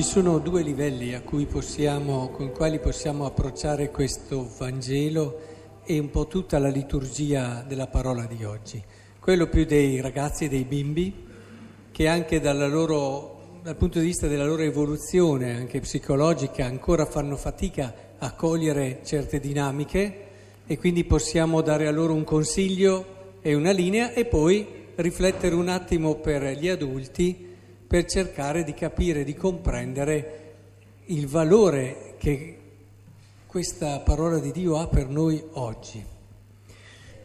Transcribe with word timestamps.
Ci 0.00 0.06
sono 0.06 0.38
due 0.38 0.62
livelli 0.62 1.12
possiamo, 1.44 2.30
con 2.30 2.46
i 2.46 2.52
quali 2.52 2.78
possiamo 2.78 3.26
approcciare 3.26 3.90
questo 3.90 4.50
Vangelo 4.56 5.38
e 5.84 5.98
un 5.98 6.08
po' 6.08 6.26
tutta 6.26 6.58
la 6.58 6.70
liturgia 6.70 7.62
della 7.68 7.86
parola 7.86 8.24
di 8.24 8.42
oggi. 8.42 8.82
Quello 9.18 9.46
più 9.48 9.66
dei 9.66 10.00
ragazzi 10.00 10.46
e 10.46 10.48
dei 10.48 10.64
bimbi, 10.64 11.26
che 11.92 12.08
anche 12.08 12.40
loro, 12.66 13.58
dal 13.62 13.76
punto 13.76 13.98
di 13.98 14.06
vista 14.06 14.26
della 14.26 14.46
loro 14.46 14.62
evoluzione, 14.62 15.54
anche 15.54 15.80
psicologica, 15.80 16.64
ancora 16.64 17.04
fanno 17.04 17.36
fatica 17.36 17.92
a 18.16 18.32
cogliere 18.32 19.00
certe 19.04 19.38
dinamiche 19.38 20.20
e 20.66 20.78
quindi 20.78 21.04
possiamo 21.04 21.60
dare 21.60 21.86
a 21.86 21.90
loro 21.90 22.14
un 22.14 22.24
consiglio 22.24 23.36
e 23.42 23.52
una 23.52 23.72
linea 23.72 24.14
e 24.14 24.24
poi 24.24 24.66
riflettere 24.94 25.54
un 25.54 25.68
attimo 25.68 26.14
per 26.14 26.56
gli 26.56 26.68
adulti 26.68 27.48
per 27.90 28.04
cercare 28.04 28.62
di 28.62 28.72
capire, 28.72 29.24
di 29.24 29.34
comprendere 29.34 30.52
il 31.06 31.26
valore 31.26 32.14
che 32.18 32.58
questa 33.44 33.98
parola 33.98 34.38
di 34.38 34.52
Dio 34.52 34.76
ha 34.76 34.86
per 34.86 35.08
noi 35.08 35.42
oggi. 35.54 36.00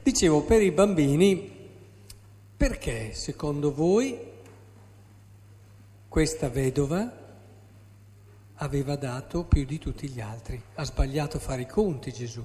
Dicevo, 0.01 0.41
per 0.41 0.63
i 0.63 0.71
bambini, 0.71 1.51
perché 2.57 3.13
secondo 3.13 3.71
voi 3.71 4.17
questa 6.09 6.49
vedova 6.49 7.15
aveva 8.55 8.95
dato 8.95 9.43
più 9.43 9.65
di 9.65 9.77
tutti 9.77 10.09
gli 10.09 10.19
altri? 10.19 10.59
Ha 10.73 10.83
sbagliato 10.83 11.37
a 11.37 11.41
fare 11.41 11.61
i 11.61 11.67
conti 11.67 12.11
Gesù. 12.11 12.43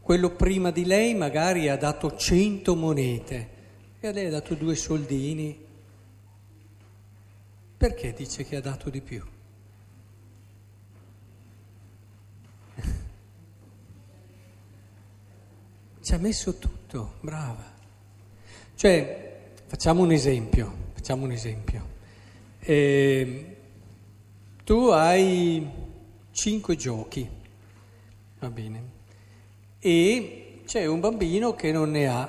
Quello 0.00 0.30
prima 0.30 0.72
di 0.72 0.84
lei 0.84 1.14
magari 1.14 1.68
ha 1.68 1.76
dato 1.76 2.16
cento 2.16 2.74
monete 2.74 3.48
e 4.00 4.08
a 4.08 4.10
lei 4.10 4.26
ha 4.26 4.30
dato 4.30 4.56
due 4.56 4.74
soldini 4.74 5.66
perché 7.78 8.12
dice 8.12 8.44
che 8.44 8.56
ha 8.56 8.60
dato 8.60 8.90
di 8.90 9.00
più? 9.00 9.24
Ci 16.02 16.12
ha 16.12 16.18
messo 16.18 16.58
tutto, 16.58 17.14
brava. 17.20 17.76
Cioè, 18.74 19.52
facciamo 19.66 20.02
un 20.02 20.10
esempio, 20.10 20.74
facciamo 20.92 21.22
un 21.22 21.30
esempio. 21.30 21.86
Eh, 22.58 23.56
tu 24.64 24.88
hai 24.88 25.70
cinque 26.32 26.74
giochi, 26.74 27.30
va 28.40 28.50
bene, 28.50 28.82
e 29.78 30.62
c'è 30.66 30.84
un 30.86 30.98
bambino 30.98 31.54
che 31.54 31.70
non 31.70 31.92
ne 31.92 32.08
ha, 32.08 32.28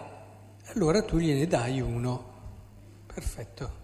allora 0.65 1.01
tu 1.01 1.17
gliene 1.17 1.47
dai 1.47 1.81
uno. 1.81 2.27
Perfetto 3.07 3.78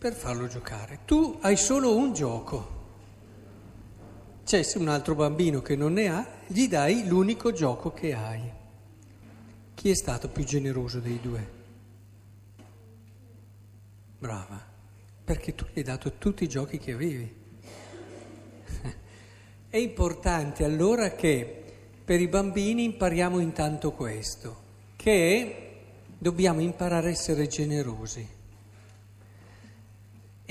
per 0.00 0.14
farlo 0.14 0.46
giocare. 0.46 1.00
Tu 1.04 1.36
hai 1.42 1.58
solo 1.58 1.94
un 1.94 2.14
gioco. 2.14 2.78
C'è 4.46 4.66
un 4.76 4.88
altro 4.88 5.14
bambino 5.14 5.60
che 5.60 5.76
non 5.76 5.92
ne 5.92 6.08
ha, 6.08 6.26
gli 6.46 6.68
dai 6.68 7.06
l'unico 7.06 7.52
gioco 7.52 7.92
che 7.92 8.14
hai. 8.14 8.50
Chi 9.74 9.90
è 9.90 9.94
stato 9.94 10.30
più 10.30 10.42
generoso 10.42 11.00
dei 11.00 11.20
due? 11.20 11.50
Brava, 14.18 14.58
perché 15.22 15.54
tu 15.54 15.66
gli 15.70 15.80
hai 15.80 15.84
dato 15.84 16.14
tutti 16.16 16.44
i 16.44 16.48
giochi 16.48 16.78
che 16.78 16.92
avevi. 16.92 17.34
È 19.68 19.76
importante 19.76 20.64
allora 20.64 21.10
che 21.10 21.62
per 22.02 22.22
i 22.22 22.26
bambini 22.26 22.84
impariamo 22.84 23.38
intanto 23.38 23.92
questo, 23.92 24.62
che 24.96 25.82
dobbiamo 26.16 26.60
imparare 26.60 27.08
a 27.08 27.10
essere 27.10 27.46
generosi. 27.46 28.38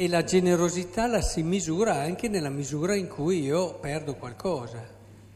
E 0.01 0.07
la 0.07 0.23
generosità 0.23 1.07
la 1.07 1.19
si 1.19 1.43
misura 1.43 1.95
anche 1.95 2.29
nella 2.29 2.47
misura 2.47 2.95
in 2.95 3.09
cui 3.09 3.41
io 3.41 3.73
perdo 3.79 4.15
qualcosa. 4.15 4.81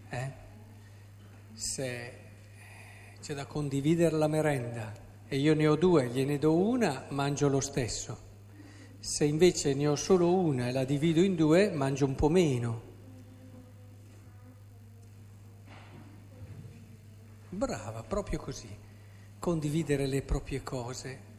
Eh? 0.08 0.32
Se 1.52 2.14
c'è 3.20 3.34
da 3.34 3.46
condividere 3.46 4.16
la 4.16 4.30
merenda 4.30 4.94
e 5.28 5.38
io 5.38 5.54
ne 5.54 5.68
ho 5.68 5.76
due, 5.76 6.08
gliene 6.08 6.38
do 6.38 6.56
una, 6.56 7.08
mangio 7.10 7.50
lo 7.50 7.60
stesso. 7.60 8.18
Se 9.02 9.26
invece 9.26 9.74
ne 9.74 9.86
ho 9.86 9.98
solo 9.98 10.34
una 10.34 10.70
e 10.70 10.72
la 10.72 10.86
divido 10.86 11.20
in 11.20 11.36
due, 11.36 11.70
mangio 11.70 12.06
un 12.06 12.16
po' 12.16 12.30
meno. 12.30 12.82
Brava, 17.50 18.02
proprio 18.02 18.40
così. 18.40 18.74
Condividere 19.40 20.06
le 20.06 20.22
proprie 20.22 20.64
cose 20.64 21.32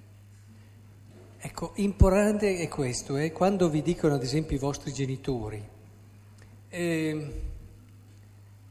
Ecco, 1.47 1.72
importante 1.75 2.56
è 2.56 2.69
questo, 2.69 3.19
eh? 3.19 3.31
quando 3.31 3.69
vi 3.69 3.82
dicono 3.82 4.15
ad 4.15 4.22
esempio 4.22 4.56
i 4.56 4.59
vostri 4.59 4.94
genitori, 4.94 5.62
eh, 6.71 7.32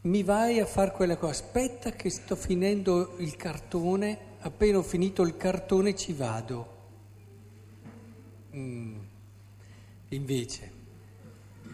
mi 0.01 0.23
vai 0.23 0.59
a 0.59 0.65
fare 0.65 0.91
quella 0.91 1.15
cosa, 1.15 1.33
aspetta 1.33 1.91
che 1.91 2.09
sto 2.09 2.35
finendo 2.35 3.13
il 3.17 3.35
cartone, 3.35 4.17
appena 4.39 4.79
ho 4.79 4.81
finito 4.81 5.21
il 5.21 5.37
cartone 5.37 5.93
ci 5.95 6.13
vado. 6.13 6.67
Mm. 8.55 8.95
Invece, 10.09 10.71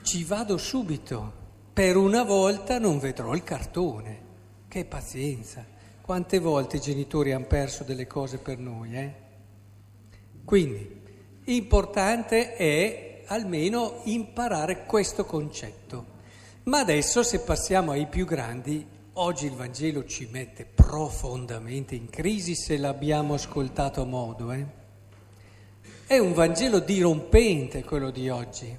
ci 0.02 0.26
vado 0.26 0.58
subito, 0.58 1.32
per 1.72 1.96
una 1.96 2.24
volta 2.24 2.78
non 2.78 3.00
vedrò 3.00 3.34
il 3.36 3.44
cartone. 3.46 4.22
Che 4.68 4.84
pazienza! 4.84 5.66
Quante 6.02 6.40
volte 6.40 6.76
i 6.76 6.82
genitori 6.82 7.32
hanno 7.32 7.46
perso 7.46 7.86
delle 7.86 8.06
cose 8.06 8.38
per 8.38 8.58
noi, 8.58 8.98
eh? 8.98 9.28
Quindi, 10.50 10.90
importante 11.44 12.56
è 12.56 13.22
almeno 13.28 14.02
imparare 14.06 14.84
questo 14.88 15.24
concetto. 15.24 16.06
Ma 16.64 16.80
adesso, 16.80 17.22
se 17.22 17.42
passiamo 17.42 17.92
ai 17.92 18.08
più 18.08 18.26
grandi, 18.26 18.84
oggi 19.14 19.46
il 19.46 19.52
Vangelo 19.52 20.06
ci 20.06 20.28
mette 20.32 20.66
profondamente 20.66 21.94
in 21.94 22.10
crisi 22.10 22.56
se 22.56 22.78
l'abbiamo 22.78 23.36
ascoltato 23.36 24.02
a 24.02 24.06
modo. 24.06 24.52
Eh? 24.52 24.66
È 26.08 26.18
un 26.18 26.34
Vangelo 26.34 26.80
dirompente 26.80 27.84
quello 27.84 28.10
di 28.10 28.28
oggi, 28.30 28.76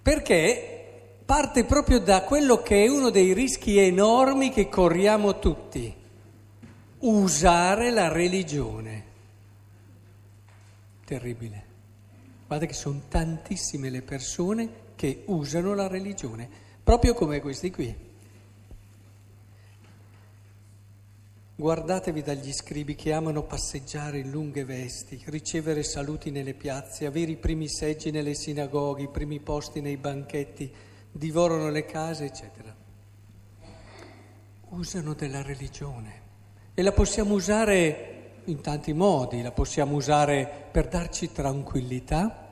perché 0.00 1.16
parte 1.24 1.64
proprio 1.64 1.98
da 1.98 2.22
quello 2.22 2.62
che 2.62 2.84
è 2.84 2.88
uno 2.88 3.10
dei 3.10 3.32
rischi 3.32 3.78
enormi 3.78 4.50
che 4.50 4.68
corriamo 4.68 5.40
tutti, 5.40 5.92
usare 6.98 7.90
la 7.90 8.06
religione 8.06 9.06
terribile. 11.08 11.64
Guarda 12.46 12.66
che 12.66 12.74
sono 12.74 13.00
tantissime 13.08 13.88
le 13.88 14.02
persone 14.02 14.68
che 14.94 15.22
usano 15.28 15.72
la 15.72 15.88
religione, 15.88 16.46
proprio 16.84 17.14
come 17.14 17.40
questi 17.40 17.70
qui. 17.70 18.06
Guardatevi 21.56 22.22
dagli 22.22 22.52
scribi 22.52 22.94
che 22.94 23.14
amano 23.14 23.42
passeggiare 23.42 24.18
in 24.18 24.30
lunghe 24.30 24.66
vesti, 24.66 25.22
ricevere 25.26 25.82
saluti 25.82 26.30
nelle 26.30 26.52
piazze, 26.52 27.06
avere 27.06 27.30
i 27.30 27.36
primi 27.36 27.68
seggi 27.68 28.10
nelle 28.10 28.34
sinagoghe, 28.34 29.04
i 29.04 29.08
primi 29.08 29.40
posti 29.40 29.80
nei 29.80 29.96
banchetti, 29.96 30.70
divorano 31.10 31.70
le 31.70 31.86
case, 31.86 32.26
eccetera. 32.26 32.76
Usano 34.68 35.14
della 35.14 35.40
religione 35.40 36.20
e 36.74 36.82
la 36.82 36.92
possiamo 36.92 37.32
usare 37.32 38.17
in 38.48 38.60
tanti 38.62 38.94
modi, 38.94 39.42
la 39.42 39.52
possiamo 39.52 39.94
usare 39.94 40.68
per 40.70 40.88
darci 40.88 41.32
tranquillità, 41.32 42.46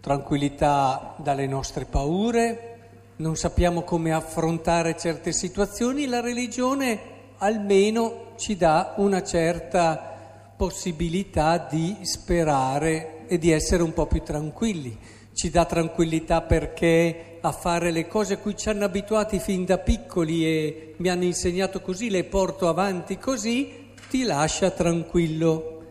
tranquillità 0.00 1.14
dalle 1.18 1.46
nostre 1.46 1.84
paure, 1.84 2.78
non 3.16 3.36
sappiamo 3.36 3.82
come 3.82 4.12
affrontare 4.12 4.96
certe 4.96 5.32
situazioni, 5.32 6.06
la 6.06 6.20
religione 6.20 7.14
almeno 7.38 8.32
ci 8.36 8.56
dà 8.56 8.94
una 8.96 9.22
certa 9.22 10.14
possibilità 10.56 11.58
di 11.70 11.98
sperare 12.02 13.26
e 13.28 13.38
di 13.38 13.50
essere 13.52 13.82
un 13.82 13.92
po' 13.92 14.06
più 14.06 14.22
tranquilli. 14.22 14.98
Ci 15.32 15.50
dà 15.50 15.64
tranquillità 15.64 16.42
perché 16.42 17.38
a 17.40 17.52
fare 17.52 17.92
le 17.92 18.08
cose 18.08 18.34
a 18.34 18.38
cui 18.38 18.56
ci 18.56 18.68
hanno 18.68 18.84
abituati 18.84 19.38
fin 19.38 19.64
da 19.64 19.78
piccoli 19.78 20.44
e 20.44 20.94
mi 20.96 21.08
hanno 21.08 21.24
insegnato 21.24 21.80
così, 21.80 22.10
le 22.10 22.24
porto 22.24 22.68
avanti 22.68 23.18
così, 23.18 23.84
ti 24.16 24.22
lascia 24.22 24.70
tranquillo. 24.70 25.82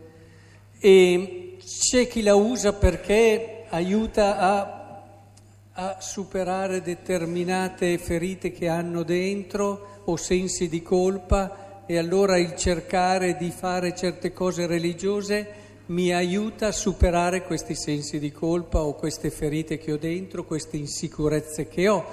E 0.80 1.58
c'è 1.64 2.08
chi 2.08 2.22
la 2.22 2.34
usa 2.34 2.72
perché 2.72 3.66
aiuta 3.68 4.38
a, 4.38 5.02
a 5.72 6.00
superare 6.00 6.82
determinate 6.82 7.98
ferite 7.98 8.50
che 8.50 8.66
hanno 8.66 9.04
dentro 9.04 10.02
o 10.06 10.16
sensi 10.16 10.68
di 10.68 10.82
colpa 10.82 11.84
e 11.86 11.98
allora 11.98 12.36
il 12.36 12.56
cercare 12.56 13.36
di 13.36 13.50
fare 13.50 13.94
certe 13.94 14.32
cose 14.32 14.66
religiose 14.66 15.64
mi 15.86 16.12
aiuta 16.12 16.68
a 16.68 16.72
superare 16.72 17.44
questi 17.44 17.76
sensi 17.76 18.18
di 18.18 18.32
colpa 18.32 18.82
o 18.82 18.94
queste 18.94 19.30
ferite 19.30 19.78
che 19.78 19.92
ho 19.92 19.98
dentro, 19.98 20.44
queste 20.44 20.76
insicurezze 20.76 21.68
che 21.68 21.88
ho. 21.88 22.04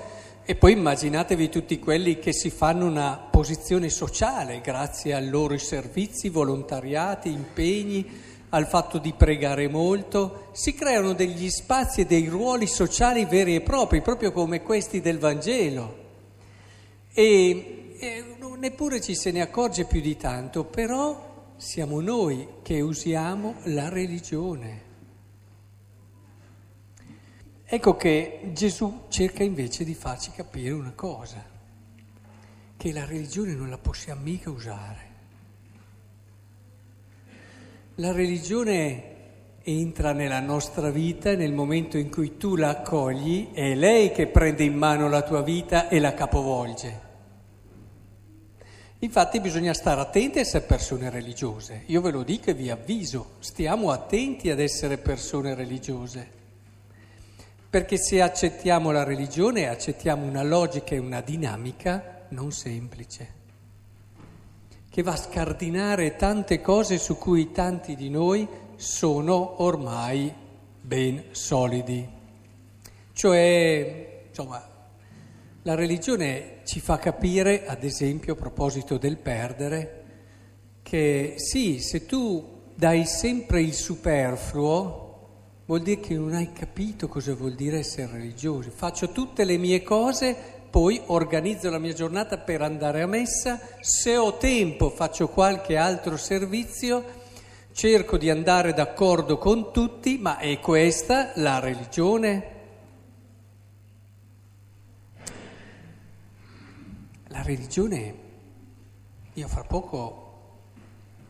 E 0.46 0.56
poi 0.56 0.74
immaginatevi 0.74 1.48
tutti 1.48 1.80
quelli 1.80 2.20
che 2.20 2.34
si 2.34 2.50
fanno 2.50 2.86
una 2.86 3.16
posizione 3.16 3.88
sociale 3.90 4.60
grazie 4.60 5.14
ai 5.14 5.30
loro 5.30 5.58
servizi, 5.58 6.28
volontariati, 6.28 7.32
impegni, 7.32 8.06
al 8.50 8.68
fatto 8.68 8.98
di 8.98 9.14
pregare 9.14 9.70
molto, 9.70 10.50
si 10.52 10.74
creano 10.74 11.14
degli 11.14 11.50
spazi 11.50 12.02
e 12.02 12.06
dei 12.06 12.28
ruoli 12.28 12.68
sociali 12.68 13.24
veri 13.24 13.56
e 13.56 13.62
propri, 13.62 14.02
proprio 14.02 14.34
come 14.34 14.62
questi 14.62 15.00
del 15.00 15.18
Vangelo. 15.18 16.02
E, 17.14 17.96
e 17.98 18.24
neppure 18.58 19.00
ci 19.00 19.16
se 19.16 19.32
ne 19.32 19.40
accorge 19.40 19.86
più 19.86 20.02
di 20.02 20.18
tanto, 20.18 20.66
però 20.66 21.54
siamo 21.56 22.02
noi 22.02 22.48
che 22.64 22.82
usiamo 22.82 23.56
la 23.64 23.88
religione. 23.88 24.93
Ecco 27.74 27.96
che 27.96 28.52
Gesù 28.54 29.06
cerca 29.08 29.42
invece 29.42 29.84
di 29.84 29.96
farci 29.96 30.30
capire 30.30 30.70
una 30.74 30.92
cosa, 30.94 31.44
che 32.78 32.92
la 32.92 33.04
religione 33.04 33.56
non 33.56 33.72
la 33.72 33.80
possiamo 33.80 34.22
mica 34.22 34.52
usare. 34.52 35.00
La 37.96 38.12
religione 38.12 39.04
entra 39.64 40.14
nella 40.14 40.40
nostra 40.40 40.92
vita 40.92 41.34
nel 41.34 41.52
momento 41.52 41.98
in 41.98 42.12
cui 42.12 42.38
tu 42.38 42.56
la 42.56 42.70
accogli 42.70 43.54
è 43.54 43.74
lei 43.74 44.12
che 44.12 44.28
prende 44.28 44.64
in 44.64 44.76
mano 44.76 45.10
la 45.10 45.24
tua 45.24 45.42
vita 45.42 45.88
e 45.90 45.98
la 45.98 46.14
capovolge. 46.14 47.02
Infatti 49.00 49.40
bisogna 49.40 49.74
stare 49.74 50.00
attenti 50.00 50.38
a 50.38 50.42
essere 50.42 50.64
persone 50.64 51.10
religiose. 51.10 51.86
Io 51.88 52.02
ve 52.02 52.12
lo 52.12 52.22
dico 52.22 52.52
e 52.52 52.54
vi 52.54 52.70
avviso, 52.70 53.38
stiamo 53.40 53.90
attenti 53.90 54.52
ad 54.52 54.60
essere 54.60 55.00
persone 55.00 55.56
religiose. 55.56 56.42
Perché 57.74 57.98
se 57.98 58.22
accettiamo 58.22 58.92
la 58.92 59.04
religione 59.04 59.68
accettiamo 59.68 60.28
una 60.28 60.44
logica 60.44 60.94
e 60.94 61.00
una 61.00 61.22
dinamica 61.22 62.28
non 62.28 62.52
semplice 62.52 63.34
che 64.92 65.02
va 65.02 65.14
a 65.14 65.18
scardinare 65.18 66.16
tante 66.16 66.62
cose 66.62 67.00
su 67.00 67.18
cui 67.18 67.52
tanti 67.52 67.96
di 67.96 68.12
noi 68.12 68.48
sono 68.76 69.64
ormai 69.64 70.32
ben 70.82 71.24
solidi. 71.32 72.08
Cioè, 73.12 74.26
insomma, 74.28 74.64
la 75.64 75.74
religione 75.74 76.60
ci 76.66 76.80
fa 76.80 77.00
capire, 77.00 77.66
ad 77.66 77.84
esempio, 77.84 78.34
a 78.34 78.38
proposito 78.38 79.00
del 79.00 79.18
perdere, 79.18 80.04
che 80.84 81.34
sì, 81.38 81.80
se 81.80 82.06
tu 82.06 82.66
dai 82.76 83.08
sempre 83.08 83.64
il 83.64 83.74
superfluo, 83.74 85.03
vuol 85.74 85.82
dire 85.82 86.02
che 86.02 86.14
non 86.14 86.34
hai 86.34 86.54
capito 86.54 87.08
cosa 87.08 87.34
vuol 87.34 87.56
dire 87.56 87.80
essere 87.80 88.12
religiosi. 88.12 88.70
Faccio 88.70 89.10
tutte 89.10 89.44
le 89.44 89.58
mie 89.58 89.82
cose 89.82 90.62
poi 90.70 91.02
organizzo 91.08 91.72
la 91.72 91.80
mia 91.80 91.94
giornata 91.94 92.38
per 92.38 92.62
andare 92.62 93.02
a 93.02 93.08
messa, 93.08 93.60
se 93.80 94.16
ho 94.16 94.38
tempo 94.38 94.90
faccio 94.92 95.28
qualche 95.30 95.78
altro 95.78 96.16
servizio, 96.18 97.04
cerco 97.72 98.18
di 98.18 98.30
andare 98.30 98.74
d'accordo 98.74 99.38
con 99.40 99.72
tutti, 99.72 100.18
ma 100.20 100.38
è 100.38 100.60
questa 100.60 101.32
la 101.36 101.60
religione? 101.60 102.52
La 107.28 107.42
religione, 107.42 108.16
io 109.34 109.48
fra 109.48 109.64
poco 109.64 110.22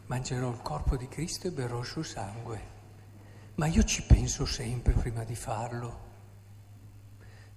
mangerò 0.08 0.50
il 0.50 0.62
corpo 0.62 0.98
di 0.98 1.08
Cristo 1.08 1.48
e 1.48 1.52
berrò 1.52 1.80
il 1.80 1.86
suo 1.86 2.04
sangue, 2.04 2.73
ma 3.56 3.68
io 3.68 3.84
ci 3.84 4.02
penso 4.04 4.46
sempre 4.46 4.94
prima 4.94 5.24
di 5.24 5.36
farlo. 5.36 6.12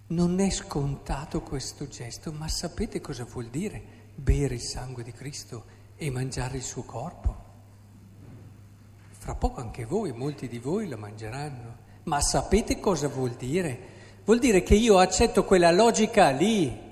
Non 0.08 0.38
è 0.40 0.50
scontato 0.50 1.40
questo 1.40 1.88
gesto, 1.88 2.32
ma 2.32 2.48
sapete 2.48 3.00
cosa 3.00 3.24
vuol 3.24 3.46
dire 3.46 3.82
bere 4.14 4.54
il 4.54 4.60
sangue 4.60 5.02
di 5.02 5.12
Cristo 5.12 5.64
e 5.96 6.10
mangiare 6.10 6.58
il 6.58 6.62
suo 6.62 6.82
corpo? 6.82 7.44
Fra 9.10 9.34
poco 9.34 9.60
anche 9.60 9.84
voi, 9.84 10.12
molti 10.12 10.48
di 10.48 10.58
voi 10.58 10.88
lo 10.88 10.96
mangeranno, 10.96 11.76
ma 12.04 12.20
sapete 12.20 12.78
cosa 12.78 13.08
vuol 13.08 13.32
dire? 13.32 13.94
Vuol 14.24 14.38
dire 14.38 14.62
che 14.62 14.74
io 14.74 14.98
accetto 14.98 15.44
quella 15.44 15.70
logica 15.70 16.30
lì, 16.30 16.84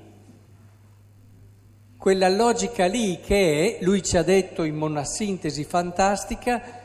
quella 1.96 2.28
logica 2.28 2.86
lì 2.86 3.20
che 3.20 3.78
è, 3.78 3.84
lui 3.84 4.02
ci 4.02 4.16
ha 4.16 4.22
detto 4.22 4.64
in 4.64 4.80
una 4.80 5.04
sintesi 5.04 5.64
fantastica, 5.64 6.83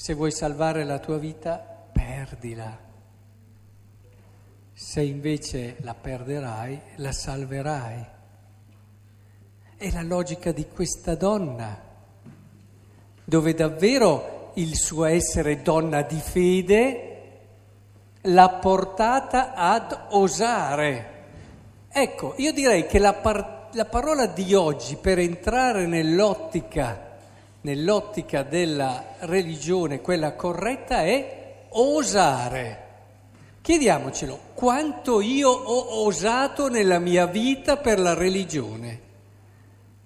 se 0.00 0.14
vuoi 0.14 0.30
salvare 0.30 0.84
la 0.84 1.00
tua 1.00 1.18
vita, 1.18 1.56
perdila. 1.90 2.78
Se 4.72 5.02
invece 5.02 5.74
la 5.80 5.92
perderai, 5.92 6.80
la 6.98 7.10
salverai. 7.10 8.06
È 9.76 9.90
la 9.90 10.02
logica 10.02 10.52
di 10.52 10.68
questa 10.68 11.16
donna, 11.16 11.76
dove 13.24 13.54
davvero 13.54 14.52
il 14.54 14.76
suo 14.76 15.04
essere 15.04 15.62
donna 15.62 16.02
di 16.02 16.20
fede 16.20 17.30
l'ha 18.20 18.50
portata 18.50 19.52
ad 19.52 19.98
osare. 20.10 21.16
Ecco, 21.88 22.34
io 22.36 22.52
direi 22.52 22.86
che 22.86 23.00
la, 23.00 23.14
par- 23.14 23.70
la 23.72 23.84
parola 23.84 24.26
di 24.26 24.54
oggi 24.54 24.94
per 24.94 25.18
entrare 25.18 25.86
nell'ottica, 25.86 27.07
nell'ottica 27.62 28.42
della 28.42 29.16
religione, 29.20 30.00
quella 30.00 30.34
corretta, 30.34 31.02
è 31.02 31.66
osare. 31.70 32.86
Chiediamocelo, 33.60 34.40
quanto 34.54 35.20
io 35.20 35.50
ho 35.50 36.04
osato 36.04 36.68
nella 36.68 36.98
mia 36.98 37.26
vita 37.26 37.76
per 37.76 37.98
la 37.98 38.14
religione? 38.14 39.06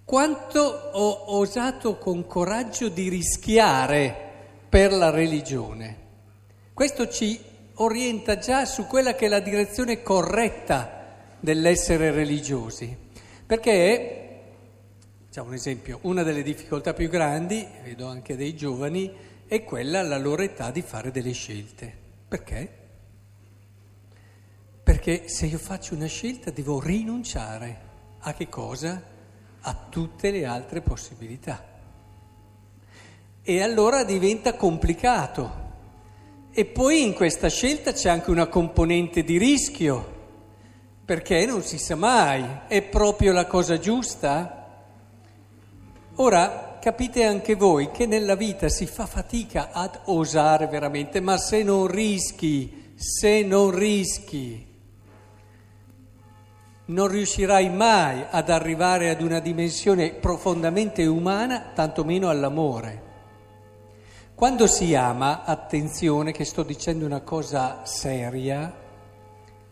Quanto 0.05 0.61
ho 0.61 1.37
osato 1.39 1.97
con 1.97 2.27
coraggio 2.27 2.89
di 2.89 3.09
rischiare 3.09 4.31
per 4.69 4.93
la 4.93 5.11
religione? 5.11 5.97
Questo 6.75 7.09
ci 7.09 7.39
orienta 7.75 8.39
già 8.39 8.65
su 8.65 8.87
quella 8.87 9.15
che 9.15 9.27
è 9.27 9.29
la 9.29 9.41
direzione 9.41 10.03
corretta 10.03 11.01
dell'essere 11.39 12.11
religiosi. 12.11 12.97
Perché, 13.47 14.22
facciamo 15.33 15.49
un 15.49 15.57
esempio, 15.57 15.99
una 16.03 16.23
delle 16.25 16.43
difficoltà 16.43 16.93
più 16.93 17.09
grandi, 17.09 17.67
vedo 17.83 18.07
anche 18.07 18.37
dei 18.37 18.55
giovani, 18.55 19.11
è 19.47 19.65
quella 19.65 20.01
alla 20.01 20.19
loro 20.19 20.43
età 20.43 20.71
di 20.71 20.83
fare 20.83 21.11
delle 21.11 21.33
scelte. 21.33 21.91
Perché? 22.29 22.71
Perché 24.83 25.29
se 25.29 25.47
io 25.47 25.57
faccio 25.57 25.95
una 25.95 26.05
scelta 26.05 26.51
devo 26.51 26.83
rinunciare 26.83 27.81
a 28.19 28.35
che 28.35 28.51
cosa? 28.51 29.03
A 29.63 29.87
tutte 29.89 30.31
le 30.31 30.45
altre 30.45 30.83
possibilità. 30.83 31.65
E 33.41 33.63
allora 33.63 34.05
diventa 34.05 34.55
complicato. 34.55 35.51
E 36.51 36.67
poi 36.67 37.05
in 37.05 37.15
questa 37.15 37.49
scelta 37.49 37.95
c'è 37.95 38.11
anche 38.11 38.31
una 38.31 38.49
componente 38.49 39.25
di 39.25 39.39
rischio, 39.39 40.15
perché 41.07 41.47
non 41.47 41.63
si 41.63 41.79
sa 41.79 41.97
mai, 41.97 42.45
è 42.69 42.83
proprio 42.83 43.33
la 43.33 43.47
cosa 43.47 43.79
giusta? 43.79 44.62
Ora, 46.17 46.77
capite 46.79 47.25
anche 47.25 47.55
voi 47.55 47.91
che 47.91 48.05
nella 48.05 48.35
vita 48.35 48.69
si 48.69 48.87
fa 48.87 49.07
fatica 49.07 49.71
ad 49.73 49.99
osare 50.07 50.67
veramente, 50.67 51.21
ma 51.21 51.39
se 51.39 51.63
non 51.63 51.87
rischi, 51.87 52.93
se 52.97 53.43
non 53.43 53.71
rischi, 53.71 54.67
non 56.85 57.09
riuscirai 57.09 57.71
mai 57.71 58.25
ad 58.29 58.51
arrivare 58.51 59.09
ad 59.09 59.23
una 59.23 59.39
dimensione 59.39 60.11
profondamente 60.13 61.07
umana, 61.07 61.71
tantomeno 61.75 62.29
all'amore. 62.29 63.11
Quando 64.35 64.67
si 64.67 64.95
ama, 64.95 65.45
attenzione 65.45 66.33
che 66.33 66.45
sto 66.45 66.63
dicendo 66.63 67.07
una 67.07 67.21
cosa 67.21 67.85
seria, 67.85 68.71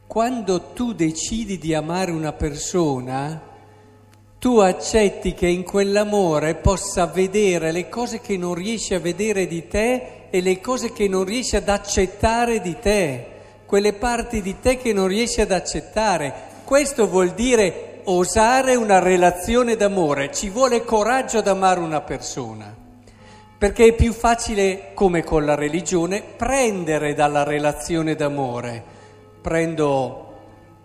quando 0.06 0.72
tu 0.72 0.94
decidi 0.94 1.58
di 1.58 1.74
amare 1.74 2.12
una 2.12 2.32
persona, 2.32 3.49
tu 4.40 4.56
accetti 4.56 5.34
che 5.34 5.46
in 5.46 5.64
quell'amore 5.64 6.54
possa 6.54 7.04
vedere 7.04 7.72
le 7.72 7.90
cose 7.90 8.22
che 8.22 8.38
non 8.38 8.54
riesci 8.54 8.94
a 8.94 8.98
vedere 8.98 9.46
di 9.46 9.68
te 9.68 10.28
e 10.30 10.40
le 10.40 10.62
cose 10.62 10.94
che 10.94 11.08
non 11.08 11.24
riesci 11.24 11.56
ad 11.56 11.68
accettare 11.68 12.62
di 12.62 12.78
te, 12.80 13.26
quelle 13.66 13.92
parti 13.92 14.40
di 14.40 14.58
te 14.58 14.78
che 14.78 14.94
non 14.94 15.08
riesci 15.08 15.42
ad 15.42 15.52
accettare. 15.52 16.32
Questo 16.64 17.06
vuol 17.06 17.32
dire 17.32 18.00
osare 18.04 18.76
una 18.76 18.98
relazione 18.98 19.76
d'amore, 19.76 20.32
ci 20.32 20.48
vuole 20.48 20.86
coraggio 20.86 21.36
ad 21.36 21.46
amare 21.46 21.80
una 21.80 22.00
persona, 22.00 22.74
perché 23.58 23.88
è 23.88 23.92
più 23.92 24.14
facile, 24.14 24.92
come 24.94 25.22
con 25.22 25.44
la 25.44 25.54
religione, 25.54 26.22
prendere 26.22 27.12
dalla 27.12 27.42
relazione 27.42 28.14
d'amore. 28.14 28.82
Prendo, 29.42 30.34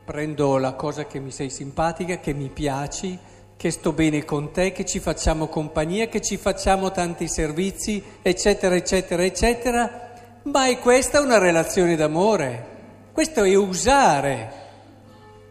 prendo 0.03 0.57
la 0.57 0.73
cosa 0.73 1.05
che 1.05 1.19
mi 1.19 1.31
sei 1.31 1.49
simpatica, 1.49 2.17
che 2.17 2.33
mi 2.33 2.49
piaci, 2.49 3.17
che 3.65 3.71
sto 3.71 3.93
bene 3.93 4.23
con 4.25 4.51
te, 4.51 4.71
che 4.71 4.85
ci 4.85 4.99
facciamo 4.99 5.47
compagnia, 5.47 6.05
che 6.05 6.21
ci 6.21 6.37
facciamo 6.37 6.91
tanti 6.91 7.27
servizi, 7.27 7.99
eccetera, 8.21 8.75
eccetera, 8.75 9.23
eccetera. 9.23 10.11
Ma 10.43 10.67
è 10.67 10.77
questa 10.77 11.19
una 11.19 11.39
relazione 11.39 11.95
d'amore? 11.95 12.67
Questo 13.11 13.41
è 13.41 13.55
usare 13.55 14.53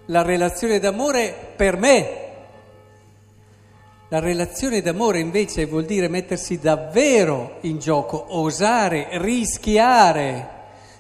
la 0.07 0.23
relazione 0.23 0.79
d'amore 0.79 1.35
per 1.57 1.77
me. 1.77 2.19
La 4.11 4.21
relazione 4.21 4.81
d'amore 4.81 5.19
invece 5.19 5.65
vuol 5.65 5.85
dire 5.85 6.07
mettersi 6.07 6.61
davvero 6.61 7.57
in 7.63 7.81
gioco, 7.81 8.27
osare, 8.37 9.09
rischiare. 9.15 10.51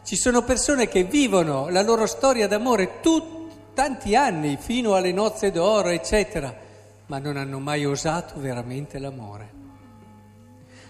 Ci 0.02 0.16
sono 0.16 0.42
persone 0.42 0.88
che 0.88 1.04
vivono 1.04 1.68
la 1.68 1.82
loro 1.82 2.06
storia 2.06 2.48
d'amore 2.48 2.98
tut, 3.00 3.72
tanti 3.72 4.16
anni, 4.16 4.58
fino 4.60 4.94
alle 4.94 5.12
nozze 5.12 5.52
d'oro, 5.52 5.90
eccetera, 5.90 6.62
ma 7.06 7.18
non 7.18 7.36
hanno 7.36 7.58
mai 7.58 7.84
osato 7.84 8.38
veramente 8.40 8.98
l'amore. 8.98 9.62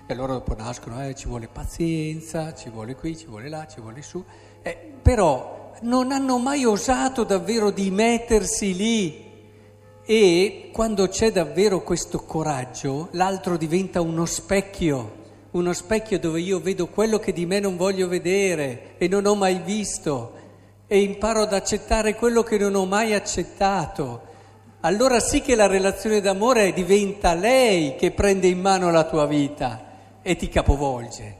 E 0.07 0.13
allora 0.13 0.35
dopo 0.35 0.55
nascono, 0.55 1.03
eh, 1.07 1.15
ci 1.15 1.27
vuole 1.27 1.49
pazienza, 1.49 2.55
ci 2.55 2.69
vuole 2.69 2.95
qui, 2.95 3.17
ci 3.17 3.27
vuole 3.27 3.49
là, 3.49 3.67
ci 3.67 3.81
vuole 3.81 4.03
su, 4.03 4.23
eh, 4.63 4.93
però 5.01 5.73
non 5.83 6.13
hanno 6.13 6.39
mai 6.39 6.65
osato 6.65 7.25
davvero 7.25 7.71
di 7.71 7.91
mettersi 7.91 8.75
lì 8.75 9.33
e 10.05 10.69
quando 10.73 11.09
c'è 11.09 11.33
davvero 11.33 11.83
questo 11.83 12.21
coraggio, 12.25 13.09
l'altro 13.13 13.57
diventa 13.57 14.03
uno 14.03 14.27
specchio, 14.27 15.23
uno 15.53 15.73
specchio 15.73 16.19
dove 16.19 16.41
io 16.41 16.61
vedo 16.61 16.89
quello 16.89 17.19
che 17.19 17.33
di 17.33 17.47
me 17.47 17.59
non 17.59 17.77
voglio 17.77 18.07
vedere 18.07 18.97
e 18.99 19.09
non 19.09 19.25
ho 19.25 19.35
mai 19.35 19.61
visto 19.65 20.33
e 20.87 21.01
imparo 21.01 21.43
ad 21.43 21.55
accettare 21.55 22.15
quello 22.15 22.43
che 22.43 22.59
non 22.59 22.75
ho 22.75 22.85
mai 22.85 23.15
accettato. 23.15 24.33
Allora 24.85 25.19
sì 25.19 25.41
che 25.41 25.55
la 25.55 25.67
relazione 25.67 26.21
d'amore 26.21 26.75
diventa 26.75 27.33
lei 27.33 27.95
che 27.97 28.11
prende 28.11 28.49
in 28.49 28.61
mano 28.61 28.91
la 28.91 29.05
tua 29.05 29.25
vita 29.25 30.19
e 30.21 30.37
ti 30.37 30.51
capovolge. 30.51 31.37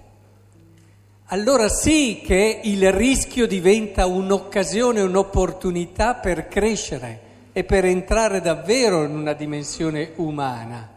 Allora 1.27 1.69
sì 1.69 2.23
che 2.25 2.61
il 2.65 2.91
rischio 2.91 3.47
diventa 3.47 4.07
un'occasione, 4.07 5.03
un'opportunità 5.03 6.15
per 6.15 6.49
crescere 6.49 7.21
e 7.53 7.65
per 7.65 7.85
entrare 7.85 8.41
davvero 8.41 9.05
in 9.05 9.15
una 9.15 9.35
dimensione 9.35 10.13
umana. 10.17 10.89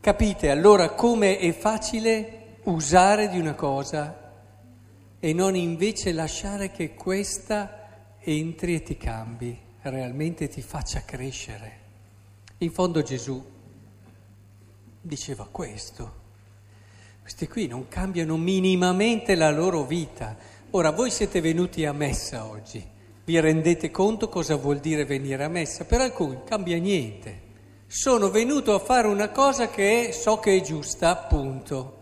Capite 0.00 0.50
allora 0.50 0.92
come 0.92 1.36
è 1.36 1.52
facile 1.52 2.56
usare 2.62 3.28
di 3.28 3.38
una 3.38 3.54
cosa 3.54 4.32
e 5.20 5.32
non 5.34 5.56
invece 5.56 6.10
lasciare 6.12 6.70
che 6.70 6.94
questa 6.94 8.14
entri 8.18 8.76
e 8.76 8.82
ti 8.82 8.96
cambi, 8.96 9.70
realmente 9.90 10.48
ti 10.48 10.62
faccia 10.62 11.02
crescere. 11.04 11.80
In 12.58 12.70
fondo 12.70 13.02
Gesù 13.02 13.44
diceva 15.00 15.48
questo. 15.50 16.20
Questi 17.20 17.48
qui 17.48 17.66
non 17.66 17.88
cambiano 17.88 18.36
minimamente 18.36 19.34
la 19.34 19.50
loro 19.50 19.84
vita. 19.84 20.36
Ora, 20.70 20.90
voi 20.90 21.10
siete 21.10 21.40
venuti 21.40 21.84
a 21.84 21.92
messa 21.92 22.46
oggi, 22.46 22.82
vi 23.24 23.38
rendete 23.38 23.90
conto 23.90 24.28
cosa 24.28 24.56
vuol 24.56 24.78
dire 24.78 25.04
venire 25.04 25.44
a 25.44 25.48
messa? 25.48 25.84
Per 25.84 26.00
alcuni 26.00 26.40
cambia 26.44 26.78
niente. 26.78 27.50
Sono 27.86 28.30
venuto 28.30 28.74
a 28.74 28.78
fare 28.78 29.06
una 29.06 29.30
cosa 29.30 29.68
che 29.68 30.10
so 30.12 30.38
che 30.38 30.56
è 30.56 30.60
giusta, 30.60 31.10
appunto. 31.10 31.98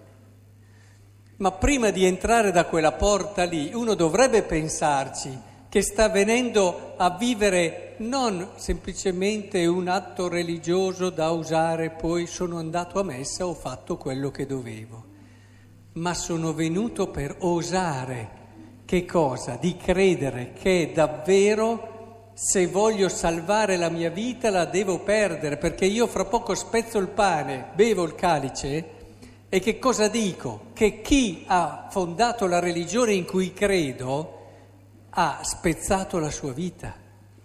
Ma 1.37 1.53
prima 1.53 1.91
di 1.91 2.05
entrare 2.05 2.53
da 2.53 2.65
quella 2.67 2.93
porta 2.93 3.45
lì, 3.45 3.71
uno 3.75 3.95
dovrebbe 3.95 4.43
pensarci 4.43 5.49
che 5.71 5.81
sta 5.81 6.11
venendo 6.11 6.95
a 6.99 7.17
vivere 7.17 7.95
non 8.01 8.51
semplicemente 8.57 9.65
un 9.65 9.89
atto 9.89 10.29
religioso 10.29 11.09
da 11.09 11.31
usare, 11.31 11.91
poi 11.91 12.27
sono 12.27 12.59
andato 12.59 13.01
a 13.01 13.05
messa, 13.05 13.47
ho 13.47 13.55
fatto 13.55 13.97
quello 13.97 14.31
che 14.31 14.45
dovevo 14.45 15.09
ma 15.93 16.15
sono 16.15 16.53
venuto 16.53 17.09
per 17.09 17.37
osare 17.41 18.39
che 18.85 19.05
cosa? 19.05 19.57
Di 19.61 19.77
credere 19.77 20.53
che 20.53 20.93
davvero 20.95 22.31
se 22.35 22.67
voglio 22.67 23.09
salvare 23.09 23.77
la 23.77 23.89
mia 23.89 24.11
vita 24.11 24.51
la 24.51 24.65
devo 24.65 25.01
perdere, 25.01 25.59
perché 25.59 25.85
io 25.85 26.07
fra 26.07 26.25
poco 26.25 26.55
spezzo 26.55 26.99
il 26.99 27.09
pane, 27.09 27.71
bevo 27.75 28.05
il 28.05 28.15
calice 28.15 28.99
e 29.49 29.61
che 29.61 29.79
cosa 29.79 30.09
dico? 30.09 30.67
Che 30.73 31.03
chi 31.03 31.45
ha 31.47 31.89
fondato 31.91 32.47
la 32.47 32.61
religione 32.61 33.13
in 33.13 33.25
cui 33.25 33.53
credo 33.53 34.39
ha 35.11 35.41
spezzato 35.43 36.19
la 36.19 36.31
sua 36.31 36.53
vita 36.53 36.95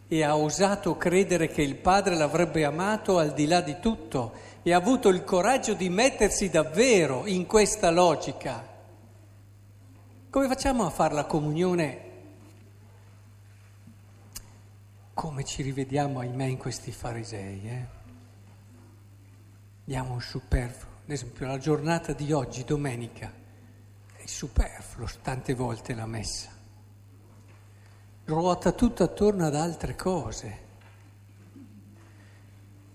e 0.08 0.24
ha 0.24 0.36
osato 0.38 0.98
credere 0.98 1.48
che 1.48 1.64
il 1.64 1.76
padre 1.76 2.16
l'avrebbe 2.16 2.64
amato 2.64 3.18
al 3.18 3.34
di 3.34 3.48
là 3.48 3.62
di 3.62 3.80
tutto 3.80 4.34
e 4.62 4.74
ha 4.74 4.78
avuto 4.78 5.10
il 5.10 5.24
coraggio 5.24 5.74
di 5.74 5.90
mettersi 5.90 6.50
davvero 6.50 7.26
in 7.26 7.46
questa 7.46 7.90
logica. 7.92 8.74
Come 10.30 10.48
facciamo 10.48 10.86
a 10.86 10.90
fare 10.90 11.14
la 11.14 11.26
comunione? 11.26 12.04
Come 15.14 15.44
ci 15.44 15.62
rivediamo, 15.62 16.20
ahimè, 16.20 16.46
in 16.46 16.58
questi 16.58 16.92
farisei? 16.92 17.70
Eh? 17.70 17.86
Diamo 19.86 20.14
un 20.14 20.22
superfluo. 20.22 20.94
Ad 21.06 21.12
esempio, 21.12 21.46
la 21.46 21.58
giornata 21.58 22.14
di 22.14 22.32
oggi, 22.32 22.64
domenica, 22.64 23.32
è 24.16 24.26
superfluo 24.26 25.08
tante 25.22 25.54
volte 25.54 25.94
la 25.94 26.06
messa. 26.06 26.55
Ruota 28.26 28.72
tutto 28.72 29.04
attorno 29.04 29.46
ad 29.46 29.54
altre 29.54 29.96
cose. 29.96 30.64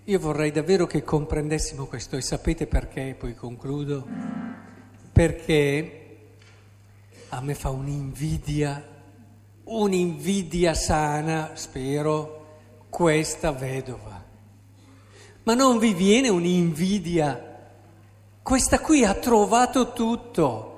Io 0.02 0.18
vorrei 0.18 0.50
davvero 0.50 0.88
che 0.88 1.04
comprendessimo 1.04 1.87
questo 1.87 2.16
e 2.16 2.20
sapete 2.20 2.66
perché, 2.66 3.14
poi 3.16 3.37
concludo, 3.37 4.04
perché 5.12 6.18
a 7.28 7.40
me 7.42 7.54
fa 7.54 7.70
un'invidia, 7.70 8.84
un'invidia 9.62 10.75
sana, 10.75 11.52
spero, 11.54 12.58
questa 12.88 13.52
vedova. 13.52 14.25
Ma 15.44 15.54
non 15.54 15.78
vi 15.78 15.94
viene 15.94 16.28
un'invidia? 16.28 17.68
Questa 18.42 18.80
qui 18.80 19.04
ha 19.04 19.14
trovato 19.14 19.92
tutto, 19.92 20.70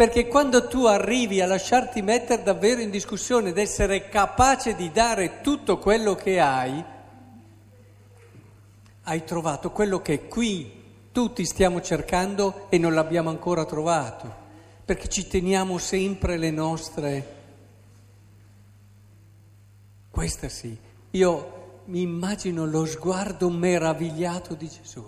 perché 0.00 0.28
quando 0.28 0.66
tu 0.66 0.86
arrivi 0.86 1.42
a 1.42 1.46
lasciarti 1.46 2.00
mettere 2.00 2.42
davvero 2.42 2.80
in 2.80 2.88
discussione 2.88 3.50
ed 3.50 3.58
essere 3.58 4.08
capace 4.08 4.74
di 4.74 4.90
dare 4.90 5.42
tutto 5.42 5.76
quello 5.76 6.14
che 6.14 6.40
hai, 6.40 6.82
hai 9.02 9.24
trovato 9.24 9.70
quello 9.72 10.00
che 10.00 10.26
qui 10.26 11.10
tutti 11.12 11.44
stiamo 11.44 11.82
cercando 11.82 12.70
e 12.70 12.78
non 12.78 12.94
l'abbiamo 12.94 13.28
ancora 13.28 13.66
trovato, 13.66 14.34
perché 14.86 15.06
ci 15.06 15.28
teniamo 15.28 15.76
sempre 15.76 16.38
le 16.38 16.50
nostre... 16.50 17.36
Questa 20.08 20.48
sì, 20.48 20.74
io 21.10 21.82
mi 21.84 22.00
immagino 22.00 22.64
lo 22.64 22.86
sguardo 22.86 23.50
meravigliato 23.50 24.54
di 24.54 24.66
Gesù, 24.66 25.04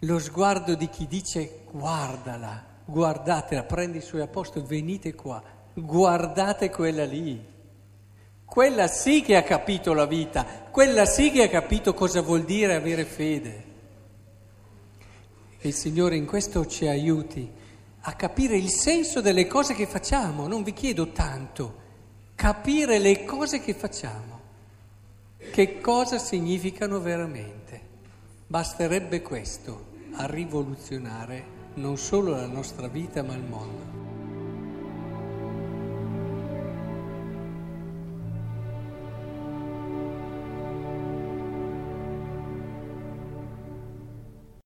lo 0.00 0.18
sguardo 0.18 0.74
di 0.74 0.88
chi 0.88 1.06
dice 1.06 1.60
guardala, 1.70 2.72
guardatela, 2.84 3.64
prendi 3.64 3.98
i 3.98 4.02
suoi 4.02 4.20
apostoli, 4.20 4.66
venite 4.66 5.14
qua, 5.14 5.42
guardate 5.72 6.70
quella 6.70 7.04
lì. 7.04 7.52
Quella 8.44 8.86
sì 8.86 9.22
che 9.22 9.36
ha 9.36 9.42
capito 9.42 9.94
la 9.94 10.06
vita, 10.06 10.44
quella 10.70 11.06
sì 11.06 11.30
che 11.30 11.44
ha 11.44 11.48
capito 11.48 11.94
cosa 11.94 12.20
vuol 12.20 12.44
dire 12.44 12.74
avere 12.74 13.04
fede. 13.04 13.64
E 15.58 15.68
il 15.68 15.74
Signore 15.74 16.16
in 16.16 16.26
questo 16.26 16.66
ci 16.66 16.86
aiuti 16.86 17.50
a 18.06 18.12
capire 18.12 18.56
il 18.56 18.68
senso 18.68 19.20
delle 19.20 19.46
cose 19.46 19.74
che 19.74 19.86
facciamo. 19.86 20.46
Non 20.46 20.62
vi 20.62 20.74
chiedo 20.74 21.10
tanto, 21.10 21.80
capire 22.34 22.98
le 22.98 23.24
cose 23.24 23.60
che 23.60 23.74
facciamo, 23.74 24.40
che 25.50 25.80
cosa 25.80 26.18
significano 26.18 27.00
veramente. 27.00 27.80
Basterebbe 28.46 29.22
questo 29.22 29.86
a 30.16 30.26
rivoluzionare 30.26 31.62
non 31.74 31.96
solo 31.96 32.30
la 32.32 32.46
nostra 32.46 32.88
vita 32.88 33.22
ma 33.22 33.34
il 33.34 33.42
mondo. 33.42 34.03